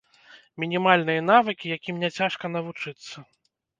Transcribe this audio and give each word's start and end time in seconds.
Мінімальныя 0.61 1.23
навыкі, 1.31 1.65
якім 1.77 1.95
няцяжка 2.05 2.45
навучыцца. 2.59 3.15